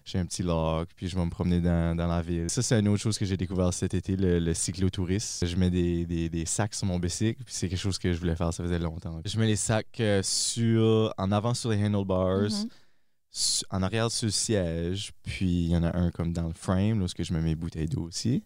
j'ai 0.05 0.19
un 0.19 0.25
petit 0.25 0.43
log, 0.43 0.87
puis 0.95 1.07
je 1.07 1.15
vais 1.15 1.25
me 1.25 1.29
promener 1.29 1.59
dans, 1.61 1.95
dans 1.95 2.07
la 2.07 2.21
ville. 2.21 2.49
Ça, 2.49 2.61
c'est 2.61 2.79
une 2.79 2.87
autre 2.87 3.01
chose 3.01 3.17
que 3.17 3.25
j'ai 3.25 3.37
découvert 3.37 3.73
cet 3.73 3.93
été, 3.93 4.15
le, 4.15 4.39
le 4.39 4.53
cyclotourisme. 4.53 5.45
Je 5.45 5.55
mets 5.55 5.69
des, 5.69 6.05
des, 6.05 6.29
des 6.29 6.45
sacs 6.45 6.73
sur 6.75 6.87
mon 6.87 6.99
bicycle, 6.99 7.43
puis 7.43 7.53
c'est 7.53 7.69
quelque 7.69 7.79
chose 7.79 7.97
que 7.99 8.11
je 8.13 8.19
voulais 8.19 8.35
faire, 8.35 8.53
ça 8.53 8.63
faisait 8.63 8.79
longtemps. 8.79 9.21
Je 9.25 9.39
mets 9.39 9.47
les 9.47 9.55
sacs 9.55 9.99
euh, 9.99 10.21
sur, 10.23 11.13
en 11.17 11.31
avant 11.31 11.53
sur 11.53 11.69
les 11.71 11.83
handlebars, 11.83 12.49
Mhm. 12.51 12.69
en 13.69 13.83
arrière 13.83 14.09
sur 14.09 14.25
le 14.25 14.31
siège, 14.31 15.11
puis 15.23 15.45
il 15.65 15.69
y 15.69 15.77
en 15.77 15.83
a 15.83 15.95
un 15.95 16.09
comme 16.09 16.33
dans 16.33 16.47
le 16.47 16.53
frame, 16.53 16.99
là, 16.99 17.05
où 17.05 17.23
je 17.23 17.33
mets 17.33 17.41
mes 17.41 17.55
bouteilles 17.55 17.87
d'eau 17.87 18.01
aussi. 18.07 18.43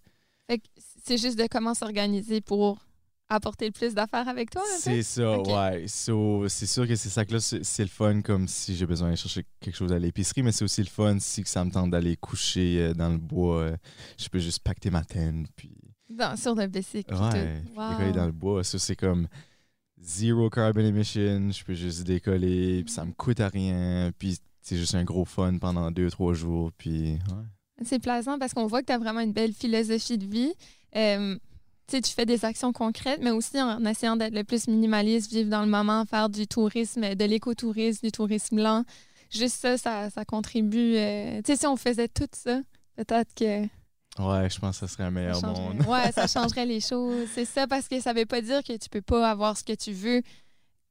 Fait 0.48 0.60
que 0.60 0.66
c'est 1.06 1.18
juste 1.18 1.38
de 1.38 1.48
comment 1.50 1.74
s'organiser 1.74 2.42
pour 2.42 2.80
apporter 3.30 3.66
le 3.66 3.72
plus 3.72 3.94
d'affaires 3.94 4.28
avec 4.28 4.50
toi? 4.52 4.62
C'est 4.78 5.02
ça, 5.02 5.40
ouais. 5.42 5.88
So, 5.88 6.48
c'est 6.50 6.66
sûr 6.66 6.88
que 6.88 6.96
ces 6.96 7.10
sacs-là, 7.10 7.40
c'est 7.40 7.64
c'est 7.64 7.84
le 7.84 7.90
fun 7.90 8.22
comme 8.22 8.48
si 8.48 8.76
j'ai 8.76 8.86
besoin 8.86 9.08
d'aller 9.08 9.18
chercher 9.18 9.46
quelque 9.60 9.76
chose 9.76 9.92
à 9.92 10.00
l'épicerie, 10.00 10.44
mais 10.44 10.52
c'est 10.52 10.66
aussi 10.66 10.82
le 10.82 10.90
fun 10.90 11.18
si 11.20 11.44
ça 11.46 11.64
me 11.64 11.72
tente 11.72 11.90
d'aller 11.92 12.18
coucher 12.18 12.80
euh, 12.82 12.94
dans 12.94 13.10
le 13.10 13.18
bois. 13.18 13.60
euh, 13.60 13.78
je 14.18 14.28
peux 14.28 14.40
juste 14.40 14.60
pacter 14.60 14.90
ma 14.92 15.04
tente, 15.04 15.48
puis 15.56 15.72
Dans- 16.10 16.36
sur 16.36 16.54
le 16.56 16.68
bicycle. 16.68 17.14
ouais, 17.14 17.64
Wow. 17.76 17.90
décoller 17.90 18.12
dans 18.12 18.26
le 18.26 18.32
bois. 18.34 18.64
Ça, 18.64 18.78
c'est 18.78 18.96
comme 18.98 19.28
zero 20.00 20.50
carbon 20.50 20.82
emission. 20.82 21.50
Je 21.52 21.64
peux 21.64 21.74
juste 21.74 22.04
décoller, 22.04 22.84
puis 22.84 22.94
ça 22.94 23.06
me 23.06 23.14
coûte 23.14 23.40
à 23.40 23.48
rien, 23.48 24.12
puis 24.20 24.38
c'est 24.62 24.78
juste 24.78 24.94
un 24.96 25.04
gros 25.06 25.26
fun 25.26 25.58
pendant 25.58 25.90
deux, 25.90 26.10
trois 26.12 26.34
jours, 26.34 26.72
puis 26.78 27.14
ouais. 27.14 27.46
C'est 27.82 28.00
plaisant 28.00 28.38
parce 28.40 28.54
qu'on 28.54 28.68
voit 28.68 28.82
que 28.82 28.88
tu 28.88 28.94
as 28.94 28.98
vraiment 28.98 29.20
une 29.22 29.34
belle 29.34 29.54
philosophie 29.54 30.18
de 30.18 30.26
vie. 30.26 30.54
Euh, 30.96 31.36
tu 31.92 32.02
fais 32.16 32.26
des 32.26 32.46
actions 32.46 32.72
concrètes, 32.72 33.20
mais 33.22 33.32
aussi 33.32 33.62
en 33.62 33.84
essayant 33.86 34.16
d'être 34.16 34.34
le 34.34 34.44
plus 34.44 34.68
minimaliste, 34.68 35.32
vivre 35.32 35.50
dans 35.50 35.62
le 35.62 35.70
moment, 35.70 36.06
faire 36.06 36.30
du 36.30 36.48
tourisme, 36.48 37.16
de 37.16 37.26
l'écotourisme, 37.26 38.06
du 38.06 38.12
tourisme 38.12 38.62
lent. 38.62 38.84
Juste 39.30 39.58
ça, 39.62 39.78
ça, 39.78 40.10
ça 40.10 40.26
contribue. 40.26 40.96
euh, 40.96 41.42
Tu 41.44 41.52
sais, 41.52 41.58
si 41.58 41.68
on 41.68 41.76
faisait 41.76 42.08
tout 42.08 42.28
ça, 42.32 42.62
peut-être 42.96 43.34
que 43.36 43.64
Ouais, 44.20 44.48
je 44.48 44.60
pense 44.60 44.80
que 44.80 44.86
ça 44.86 44.94
serait 44.94 45.06
un 45.06 45.12
meilleur 45.12 45.42
monde. 45.44 45.84
Ouais, 45.88 46.12
ça 46.12 46.28
changerait 46.28 46.68
les 46.68 46.80
choses. 46.80 47.28
C'est 47.34 47.46
ça, 47.46 47.66
parce 47.68 47.88
que 47.88 48.00
ça 48.00 48.14
veut 48.14 48.28
pas 48.28 48.42
dire 48.42 48.64
que 48.64 48.78
tu 48.78 48.88
peux 48.90 49.02
pas 49.02 49.28
avoir 49.30 49.58
ce 49.58 49.64
que 49.64 49.74
tu 49.74 49.92
veux 49.92 50.22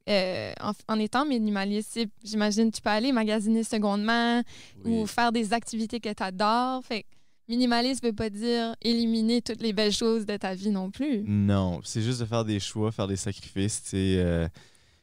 euh, 0.09 0.53
en, 0.61 0.71
en 0.87 0.99
étant 0.99 1.25
minimaliste. 1.25 1.99
J'imagine 2.23 2.71
tu 2.71 2.81
peux 2.81 2.89
aller 2.89 3.11
magasiner 3.11 3.63
secondement, 3.63 4.41
ou 4.85 5.05
faire 5.05 5.31
des 5.31 5.53
activités 5.53 5.99
que 5.99 6.13
tu 6.13 6.23
adores. 6.23 6.83
Fait 6.83 7.05
minimaliste 7.47 8.03
veut 8.03 8.13
pas 8.13 8.29
dire 8.29 8.75
éliminer 8.81 9.41
toutes 9.41 9.61
les 9.61 9.73
belles 9.73 9.91
choses 9.91 10.25
de 10.25 10.37
ta 10.37 10.55
vie 10.55 10.69
non 10.69 10.91
plus. 10.91 11.23
Non, 11.25 11.81
c'est 11.83 12.01
juste 12.01 12.19
de 12.21 12.25
faire 12.25 12.45
des 12.45 12.59
choix, 12.59 12.91
faire 12.91 13.07
des 13.07 13.17
sacrifices. 13.17 13.91
euh, 13.93 14.47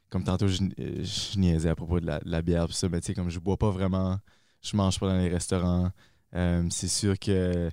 comme 0.09 0.25
tantôt, 0.25 0.49
je, 0.49 0.62
euh, 0.62 1.04
je 1.04 1.38
niaisais 1.38 1.69
à 1.69 1.75
propos 1.76 2.00
de 2.00 2.07
la, 2.07 2.19
de 2.19 2.30
la 2.30 2.42
bière, 2.42 2.66
pis 2.66 2.75
ça, 2.75 2.88
mais 2.88 3.00
tu 3.00 3.07
sais, 3.09 3.14
comme 3.14 3.30
je 3.30 3.38
bois 3.38 3.57
pas 3.57 3.71
vraiment, 3.71 4.19
je 4.62 4.76
mange 4.76 4.99
pas 4.99 5.09
dans 5.09 5.19
les 5.19 5.28
restaurants. 5.28 5.90
euh, 6.35 6.66
c'est 6.71 6.88
sûr 6.88 7.19
que 7.19 7.71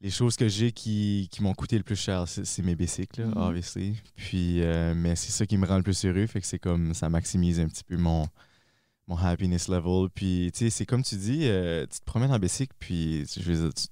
les 0.00 0.10
choses 0.10 0.36
que 0.36 0.48
j'ai 0.48 0.72
qui, 0.72 1.28
qui 1.30 1.42
m'ont 1.42 1.52
coûté 1.54 1.76
le 1.76 1.84
plus 1.84 1.96
cher, 1.96 2.24
c'est 2.26 2.62
mes 2.62 2.74
bicycles, 2.74 3.20
là, 3.20 3.26
Mhm. 3.28 3.36
obviously. 3.36 3.96
Puis, 4.16 4.62
euh, 4.62 4.94
mais 4.96 5.14
c'est 5.16 5.30
ça 5.30 5.44
qui 5.46 5.58
me 5.58 5.66
rend 5.66 5.76
le 5.76 5.82
plus 5.82 6.04
heureux, 6.04 6.26
fait 6.26 6.40
que 6.40 6.46
c'est 6.46 6.58
comme 6.58 6.94
ça 6.94 7.08
maximise 7.10 7.60
un 7.60 7.68
petit 7.68 7.84
peu 7.84 7.96
mon, 7.96 8.26
mon 9.08 9.16
happiness 9.16 9.68
level. 9.68 10.08
Puis, 10.14 10.50
tu 10.54 10.60
sais, 10.60 10.70
c'est 10.70 10.86
comme 10.86 11.02
tu 11.02 11.16
dis, 11.16 11.40
euh, 11.42 11.86
tu 11.86 12.00
te 12.00 12.04
promènes 12.04 12.32
en 12.32 12.38
bicycle, 12.38 12.74
puis 12.78 13.26
je 13.36 13.42
veux 13.42 13.64
dire, 13.64 13.74
tu- 13.74 13.88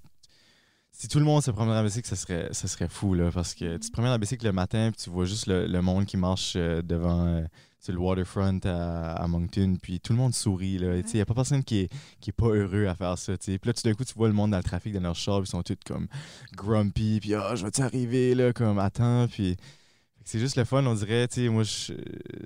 si 1.01 1.07
tout 1.07 1.21
le 1.21 1.25
monde 1.25 1.45
se 1.45 1.53
promènerait 1.53 1.79
en 1.79 1.85
bicycle, 1.85 2.09
ça 2.09 2.17
serait, 2.17 2.49
ça 2.51 2.67
serait 2.67 2.89
fou, 2.89 3.15
là, 3.15 3.31
parce 3.31 3.55
que 3.55 3.77
tu 3.77 3.89
te 3.89 3.93
promènes 3.93 4.11
en 4.11 4.19
bicycle 4.19 4.45
le 4.45 4.53
matin, 4.53 4.91
puis 4.91 5.05
tu 5.05 5.11
vois 5.11 5.27
juste 5.27 5.47
le, 5.47 5.69
le 5.69 5.81
monde 5.81 6.07
qui 6.07 6.17
marche 6.17 6.55
euh, 6.57 6.83
devant 6.83 7.25
euh, 7.25 7.43
le 7.87 7.97
waterfront 7.97 8.59
à, 8.65 9.13
à 9.13 9.29
Moncton, 9.29 9.77
puis 9.81 10.01
tout 10.01 10.13
le 10.13 10.19
monde 10.19 10.35
sourit, 10.35 10.77
là. 10.77 10.97
Il 10.97 11.05
n'y 11.15 11.21
a 11.21 11.25
pas 11.25 11.35
personne 11.35 11.63
qui 11.63 11.83
est, 11.83 11.89
qui 12.21 12.31
est 12.31 12.33
pas 12.33 12.49
heureux 12.49 12.87
à 12.87 12.97
faire 12.97 13.17
ça, 13.17 13.39
tu. 13.39 13.57
Puis 13.61 13.69
là, 13.69 13.73
tout 13.75 13.83
d'un 13.85 13.95
coup, 13.95 14.05
tu 14.05 14.13
vois 14.15 14.27
le 14.27 14.35
monde 14.35 14.51
dans 14.51 14.57
le 14.57 14.65
trafic, 14.65 14.93
dans 14.93 15.01
leur 15.01 15.15
char, 15.15 15.41
puis 15.41 15.47
ils 15.47 15.51
sont 15.53 15.63
tous 15.63 15.77
comme 15.87 16.09
grumpy, 16.57 17.21
puis 17.21 17.33
«Ah, 17.37 17.55
je 17.55 17.65
vais-tu 17.65 17.81
arriver, 17.81 18.35
là?» 18.35 18.53
Comme 18.55 18.79
«Attends, 18.81 19.29
puis...» 19.29 19.57
C'est 20.25 20.41
juste 20.41 20.57
le 20.57 20.65
fun, 20.65 20.85
on 20.85 20.95
dirait, 20.95 21.29
tu 21.29 21.45
sais, 21.45 21.49
moi, 21.49 21.63
je, 21.63 21.95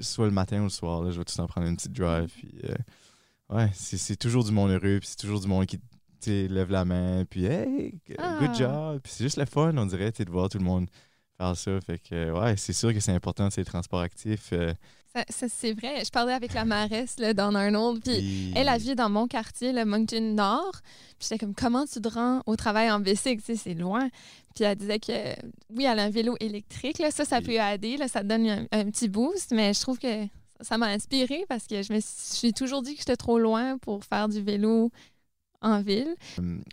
soit 0.00 0.26
le 0.26 0.30
matin 0.30 0.60
ou 0.60 0.64
le 0.64 0.68
soir, 0.68 1.02
là, 1.02 1.10
je 1.10 1.18
vais 1.18 1.24
tout 1.24 1.34
temps 1.34 1.46
prendre 1.46 1.66
une 1.66 1.76
petite 1.76 1.94
drive, 1.94 2.28
puis... 2.28 2.52
euh, 2.64 3.56
ouais, 3.56 3.70
c'est 3.72 3.96
c'est 3.96 4.16
toujours 4.16 4.44
du 4.44 4.52
monde 4.52 4.70
heureux, 4.70 4.98
puis 5.00 5.08
c'est 5.08 5.16
toujours 5.16 5.40
du 5.40 5.48
monde 5.48 5.64
qui... 5.64 5.80
Tu 6.22 6.46
lève 6.48 6.70
la 6.70 6.84
main, 6.84 7.24
puis 7.28 7.46
hey, 7.46 7.94
Ah. 8.18 8.36
good 8.40 8.54
job. 8.54 9.00
Puis 9.02 9.12
c'est 9.16 9.24
juste 9.24 9.38
le 9.38 9.44
fun, 9.46 9.76
on 9.76 9.86
dirait, 9.86 10.12
de 10.12 10.30
voir 10.30 10.48
tout 10.48 10.58
le 10.58 10.64
monde 10.64 10.86
faire 11.38 11.56
ça. 11.56 11.80
Fait 11.80 11.98
que, 11.98 12.30
ouais, 12.30 12.56
c'est 12.56 12.72
sûr 12.72 12.92
que 12.94 13.00
c'est 13.00 13.12
important, 13.12 13.50
ces 13.50 13.64
transports 13.64 14.00
actifs. 14.00 14.50
euh, 14.52 14.72
Ça- 15.14 15.24
ça, 15.28 15.46
c'est 15.48 15.72
vrai. 15.74 16.02
Je 16.04 16.10
parlais 16.10 16.32
avec 16.32 16.54
la 16.54 16.64
maresse 16.64 17.18
là, 17.18 17.34
dans 17.34 17.54
Arnold, 17.54 18.02
puis 18.02 18.14
puis- 18.14 18.52
elle, 18.56 18.68
elle 18.68 18.80
vit 18.80 18.94
dans 18.94 19.10
mon 19.10 19.26
quartier, 19.26 19.72
le 19.72 19.84
Moncton 19.84 20.32
Nord. 20.34 20.72
Puis 21.18 21.28
j'étais 21.28 21.38
comme, 21.38 21.54
comment 21.54 21.84
tu 21.84 22.00
te 22.00 22.08
rends 22.08 22.40
au 22.46 22.56
travail 22.56 22.90
en 22.90 22.98
bicycle? 22.98 23.42
Tu 23.42 23.54
sais, 23.54 23.56
c'est 23.56 23.74
loin. 23.74 24.08
Puis 24.54 24.64
elle 24.64 24.76
disait 24.76 24.98
que, 25.00 25.12
oui, 25.70 25.84
elle 25.84 25.98
a 25.98 26.04
un 26.04 26.10
vélo 26.10 26.34
électrique. 26.40 26.98
Là, 26.98 27.10
ça, 27.10 27.24
ça 27.26 27.42
peut 27.42 27.52
aider. 27.60 27.96
Là, 27.98 28.08
ça 28.08 28.22
te 28.22 28.26
donne 28.26 28.48
un, 28.48 28.66
un 28.72 28.84
petit 28.90 29.08
boost. 29.10 29.50
Mais 29.52 29.74
je 29.74 29.80
trouve 29.80 29.98
que 29.98 30.26
ça 30.62 30.78
m'a 30.78 30.86
inspirée 30.86 31.44
parce 31.48 31.66
que 31.66 31.82
je 31.82 31.92
me 31.92 31.98
suis, 32.00 32.52
toujours 32.54 32.80
dit 32.82 32.92
que 32.94 33.00
j'étais 33.00 33.16
trop 33.16 33.38
loin 33.38 33.76
pour 33.78 34.04
faire 34.04 34.28
du 34.30 34.40
vélo 34.40 34.90
en 35.62 35.80
ville. 35.82 36.14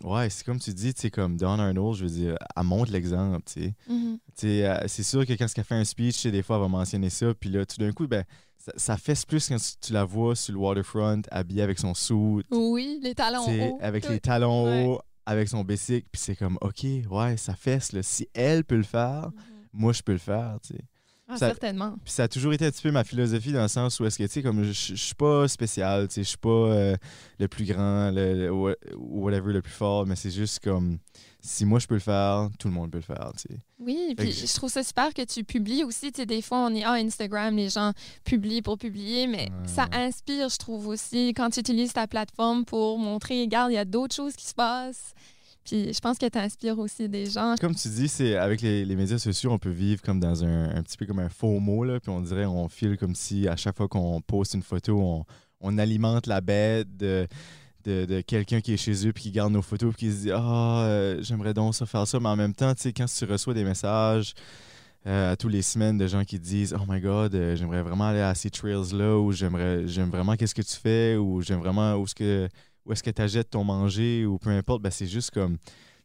Ouais, 0.04 0.28
c'est 0.30 0.44
comme 0.44 0.58
tu 0.58 0.72
dis, 0.74 0.92
tu 0.94 1.02
sais, 1.02 1.10
comme 1.10 1.36
Don 1.36 1.58
Arnold, 1.58 1.96
je 1.96 2.04
veux 2.04 2.10
dire, 2.10 2.36
elle 2.56 2.62
montre 2.64 2.92
l'exemple, 2.92 3.42
tu 3.46 3.62
sais. 3.62 3.74
Mhm. 3.88 4.18
Sais, 4.34 4.66
euh, 4.66 4.84
c'est 4.88 5.02
sûr 5.02 5.24
que 5.26 5.32
quand 5.34 5.46
elle 5.56 5.64
fait 5.64 5.74
un 5.74 5.84
speech, 5.84 6.14
tu 6.16 6.20
sais, 6.22 6.30
des 6.30 6.42
fois, 6.42 6.56
elle 6.56 6.62
va 6.62 6.68
mentionner 6.68 7.10
ça, 7.10 7.32
puis 7.34 7.50
là, 7.50 7.64
tout 7.66 7.76
d'un 7.78 7.92
coup, 7.92 8.06
ben, 8.06 8.24
ça, 8.58 8.72
ça 8.76 8.96
fesse 8.96 9.24
plus 9.24 9.48
quand 9.48 9.56
tu, 9.56 9.72
tu 9.80 9.92
la 9.92 10.04
vois 10.04 10.36
sur 10.36 10.52
le 10.52 10.58
waterfront, 10.58 11.22
habillée 11.30 11.62
avec 11.62 11.78
son 11.78 11.94
suit, 11.94 12.44
Oui, 12.50 12.98
les 13.02 13.14
talons 13.14 13.44
hauts. 13.46 13.78
avec 13.80 14.04
tout. 14.04 14.12
les 14.12 14.20
talons 14.20 14.64
Ouais. 14.64 14.84
hauts, 14.86 15.00
avec 15.26 15.48
son 15.48 15.62
bicycle, 15.64 16.06
puis 16.10 16.20
c'est 16.20 16.36
comme, 16.36 16.58
OK, 16.60 16.84
ouais, 17.10 17.36
ça 17.36 17.54
fesse, 17.54 17.92
là. 17.92 18.02
Si 18.02 18.28
elle 18.34 18.64
peut 18.64 18.76
le 18.76 18.82
faire, 18.82 19.26
Mhm. 19.28 19.32
moi, 19.72 19.92
je 19.92 20.02
peux 20.02 20.12
le 20.12 20.18
faire, 20.18 20.58
tu 20.62 20.74
sais. 20.74 20.80
Ah, 21.30 21.36
ça- 21.38 21.46
certainement. 21.48 21.96
Puis 22.04 22.12
ça 22.12 22.24
a 22.24 22.28
toujours 22.28 22.52
été 22.52 22.66
un 22.66 22.70
petit 22.70 22.82
peu 22.82 22.90
ma 22.90 23.04
philosophie 23.04 23.52
dans 23.52 23.62
le 23.62 23.68
sens 23.68 23.98
où 24.00 24.04
est-ce 24.06 24.18
que, 24.18 24.24
tu 24.24 24.30
sais, 24.30 24.42
comme 24.42 24.62
je 24.64 24.72
je 24.72 24.94
suis 24.94 25.14
pas 25.14 25.46
spécial, 25.48 26.08
tu 26.08 26.14
sais, 26.14 26.22
je 26.22 26.28
suis 26.28 26.38
pas 26.38 26.48
euh, 26.48 26.96
le 27.38 27.48
plus 27.48 27.64
grand, 27.64 28.10
le, 28.10 28.34
le- 28.34 28.50
wha- 28.50 28.74
whatever, 28.96 29.52
le 29.52 29.62
plus 29.62 29.72
fort, 29.72 30.06
mais 30.06 30.16
c'est 30.16 30.30
juste 30.30 30.60
comme, 30.60 30.98
si 31.40 31.64
moi 31.64 31.78
je 31.78 31.86
peux 31.86 31.94
le 31.94 32.00
faire, 32.00 32.48
tout 32.58 32.68
le 32.68 32.74
monde 32.74 32.90
peut 32.90 32.98
le 32.98 33.02
faire, 33.04 33.32
tu 33.36 33.42
sais. 33.54 33.60
Oui, 33.78 34.14
puis 34.16 34.30
je 34.32 34.54
trouve 34.54 34.70
ça 34.70 34.82
super 34.82 35.14
que 35.14 35.22
tu 35.22 35.42
publies 35.42 35.84
aussi. 35.84 36.12
Tu 36.12 36.20
sais, 36.20 36.26
des 36.26 36.42
fois, 36.42 36.58
on 36.66 36.74
est 36.74 36.84
ah, 36.84 36.92
Instagram, 36.92 37.56
les 37.56 37.70
gens 37.70 37.92
publient 38.24 38.60
pour 38.62 38.76
publier, 38.76 39.26
mais 39.26 39.48
Ouais, 39.50 39.66
ça 39.66 39.86
inspire, 39.92 40.48
je 40.50 40.56
trouve 40.58 40.88
aussi, 40.88 41.28
quand 41.34 41.48
tu 41.50 41.60
utilises 41.60 41.92
ta 41.94 42.06
plateforme 42.06 42.64
pour 42.66 42.98
montrer, 42.98 43.40
regarde, 43.42 43.70
il 43.72 43.76
y 43.76 43.78
a 43.78 43.84
d'autres 43.86 44.14
choses 44.14 44.36
qui 44.36 44.46
se 44.46 44.54
passent. 44.54 45.14
Puis 45.70 45.92
je 45.92 46.00
pense 46.00 46.18
que 46.18 46.26
tu 46.26 46.36
inspires 46.36 46.78
aussi 46.80 47.08
des 47.08 47.26
gens. 47.26 47.54
Comme 47.60 47.76
tu 47.76 47.88
dis, 47.88 48.08
c'est 48.08 48.34
avec 48.34 48.60
les, 48.60 48.84
les 48.84 48.96
médias 48.96 49.18
sociaux, 49.18 49.52
on 49.52 49.58
peut 49.58 49.70
vivre 49.70 50.02
comme 50.02 50.18
dans 50.18 50.44
un, 50.44 50.74
un 50.74 50.82
petit 50.82 50.96
peu 50.96 51.06
comme 51.06 51.20
un 51.20 51.28
faux 51.28 51.60
mot, 51.60 51.84
là, 51.84 52.00
puis 52.00 52.10
on 52.10 52.20
dirait, 52.20 52.44
on 52.44 52.68
file 52.68 52.96
comme 52.96 53.14
si 53.14 53.46
à 53.46 53.54
chaque 53.54 53.76
fois 53.76 53.86
qu'on 53.86 54.20
poste 54.20 54.54
une 54.54 54.64
photo, 54.64 55.00
on, 55.00 55.24
on 55.60 55.78
alimente 55.78 56.26
la 56.26 56.40
bête 56.40 56.96
de, 56.96 57.28
de, 57.84 58.20
quelqu'un 58.22 58.60
qui 58.60 58.72
est 58.74 58.76
chez 58.76 59.06
eux 59.06 59.12
puis 59.12 59.24
qui 59.24 59.30
garde 59.30 59.52
nos 59.52 59.62
photos 59.62 59.94
puis 59.94 60.08
qui 60.08 60.12
se 60.12 60.22
dit 60.22 60.32
ah 60.32 60.82
euh, 60.82 61.22
j'aimerais 61.22 61.54
donc 61.54 61.74
ça 61.74 61.86
faire 61.86 62.06
ça 62.06 62.20
mais 62.20 62.28
en 62.28 62.36
même 62.36 62.54
temps 62.54 62.74
tu 62.74 62.82
sais 62.82 62.92
quand 62.92 63.06
tu 63.06 63.24
reçois 63.24 63.54
des 63.54 63.64
messages 63.64 64.34
euh, 65.06 65.32
à 65.32 65.36
tous 65.36 65.48
les 65.48 65.62
semaines 65.62 65.96
de 65.96 66.06
gens 66.06 66.24
qui 66.24 66.38
disent 66.38 66.76
oh 66.78 66.84
my 66.86 67.00
god 67.00 67.34
euh, 67.34 67.56
j'aimerais 67.56 67.82
vraiment 67.82 68.08
aller 68.08 68.20
à 68.20 68.34
ces 68.34 68.50
trails 68.50 68.92
là 68.92 69.16
ou 69.18 69.32
j'aimerais 69.32 69.86
j'aime 69.86 70.10
vraiment 70.10 70.36
qu'est-ce 70.36 70.54
que 70.54 70.62
tu 70.62 70.76
fais 70.76 71.16
ou 71.16 71.40
j'aime 71.40 71.60
vraiment 71.60 71.94
où 71.94 72.04
est-ce 72.04 72.14
que 72.14 72.48
où 72.90 72.92
est-ce 72.92 73.02
que 73.04 73.10
tu 73.10 73.22
achètes 73.22 73.50
ton 73.50 73.64
manger 73.64 74.26
ou 74.26 74.38
peu 74.38 74.50
importe 74.50 74.82
ben 74.82 74.90
c'est 74.90 75.06
juste 75.06 75.30
comme 75.30 75.56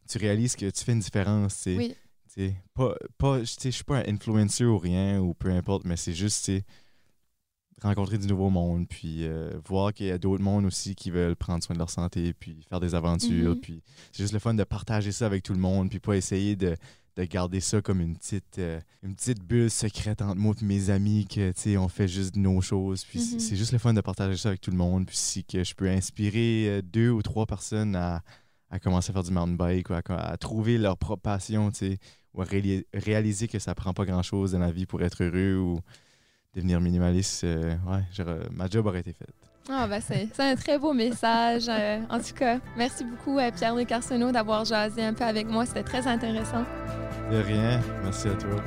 tu 0.08 0.18
réalises 0.18 0.54
que 0.56 0.70
tu 0.70 0.84
fais 0.84 0.92
une 0.92 1.00
différence 1.00 1.56
tu 1.56 1.62
sais 1.62 1.76
Oui. 1.76 1.94
Tu 2.34 2.48
sais, 2.48 2.56
pas, 2.74 3.42
je 3.42 3.70
suis 3.70 3.84
pas 3.84 3.98
un 3.98 4.04
influencer 4.12 4.64
ou 4.64 4.76
rien, 4.78 5.20
ou 5.20 5.32
peu 5.34 5.48
importe, 5.50 5.84
mais 5.86 5.96
c'est 5.96 6.12
juste, 6.12 6.50
rencontrer 7.82 8.18
du 8.18 8.26
nouveau 8.26 8.50
monde, 8.50 8.86
puis 8.88 9.26
euh, 9.26 9.52
voir 9.66 9.92
qu'il 9.92 10.06
y 10.06 10.10
a 10.10 10.18
d'autres 10.18 10.42
mondes 10.42 10.64
aussi 10.64 10.94
qui 10.94 11.10
veulent 11.10 11.36
prendre 11.36 11.62
soin 11.62 11.74
de 11.74 11.78
leur 11.78 11.90
santé, 11.90 12.32
puis 12.34 12.62
faire 12.68 12.80
des 12.80 12.94
aventures, 12.94 13.54
Mhm. 13.54 13.60
puis 13.60 13.82
c'est 14.12 14.22
juste 14.22 14.32
le 14.32 14.38
fun 14.38 14.54
de 14.54 14.64
partager 14.64 15.12
ça 15.12 15.26
avec 15.26 15.42
tout 15.42 15.52
le 15.52 15.58
monde, 15.60 15.88
puis 15.90 16.00
pas 16.00 16.16
essayer 16.16 16.56
de, 16.56 16.74
de 17.16 17.24
garder 17.24 17.60
ça 17.60 17.80
comme 17.80 18.00
une 18.00 18.14
petite, 18.16 18.58
euh, 18.58 18.78
une 19.02 19.14
petite 19.14 19.42
bulle 19.42 19.70
secrète 19.70 20.20
entre 20.20 20.36
moi 20.36 20.54
et 20.60 20.64
mes 20.64 20.90
amis, 20.90 21.26
que, 21.26 21.50
tu 21.52 21.60
sais, 21.60 21.76
on 21.78 21.88
fait 21.88 22.08
juste 22.08 22.36
nos 22.36 22.60
choses, 22.60 23.04
puis 23.04 23.18
c'est- 23.20 23.34
Mhm. 23.34 23.40
c'est 23.40 23.56
juste 23.56 23.72
le 23.72 23.78
fun 23.78 23.94
de 23.94 24.00
partager 24.02 24.36
ça 24.36 24.50
avec 24.50 24.60
tout 24.60 24.70
le 24.70 24.76
monde, 24.76 25.06
puis 25.06 25.16
si 25.16 25.42
que 25.44 25.64
je 25.64 25.74
peux 25.74 25.88
inspirer 25.88 26.66
euh, 26.68 26.82
deux 26.82 27.08
ou 27.10 27.22
trois 27.22 27.46
personnes 27.46 27.96
à, 27.96 28.22
à 28.70 28.78
commencer 28.78 29.10
à 29.10 29.12
faire 29.14 29.22
du 29.22 29.30
mountain 29.32 29.54
bike, 29.54 29.88
ou 29.90 29.94
à, 29.94 30.02
à 30.08 30.36
trouver 30.36 30.76
leur 30.76 30.98
propre 30.98 31.22
passion, 31.22 31.70
tu 31.70 31.78
sais, 31.92 31.98
ou 32.34 32.42
à 32.42 32.44
réali- 32.44 32.84
réaliser 32.92 33.48
que 33.48 33.58
ça 33.58 33.74
prend 33.74 33.94
pas 33.94 34.04
grand-chose 34.04 34.52
dans 34.52 34.58
la 34.58 34.70
vie 34.70 34.84
pour 34.84 35.00
être 35.02 35.24
heureux 35.24 35.56
ou 35.56 35.80
devenir 36.54 36.80
minimaliste, 36.82 37.44
euh, 37.44 37.76
ouais, 37.86 38.36
ma 38.52 38.68
job 38.68 38.86
aurait 38.86 39.00
été 39.00 39.12
faite. 39.14 39.34
Ah, 39.68 39.88
ben 39.88 40.00
c'est 40.00 40.28
c'est 40.32 40.42
un 40.42 40.54
très 40.54 40.78
beau 40.78 40.92
message. 40.92 41.64
Euh, 41.68 42.00
en 42.08 42.20
tout 42.20 42.34
cas, 42.34 42.60
merci 42.76 43.04
beaucoup 43.04 43.36
à 43.38 43.50
Pierre-Luc 43.50 43.90
Arsenault 43.90 44.30
d'avoir 44.30 44.64
jasé 44.64 45.02
un 45.02 45.12
peu 45.12 45.24
avec 45.24 45.48
moi. 45.48 45.66
C'était 45.66 45.82
très 45.82 46.06
intéressant. 46.06 46.64
De 47.30 47.38
rien, 47.38 47.80
merci 48.04 48.28
à 48.28 48.34
toi. 48.34 48.62